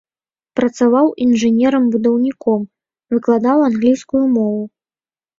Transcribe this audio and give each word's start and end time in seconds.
Працаваў 0.59 1.07
інжынерам-будаўніком, 1.25 2.61
выкладаў 3.15 3.57
англійскую 3.67 4.23
мову. 4.39 4.63